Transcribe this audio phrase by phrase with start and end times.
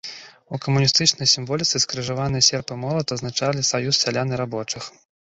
[0.55, 4.83] У камуністычнай сімволіцы скрыжаваныя серп і молат азначалі саюз сялян і рабочых.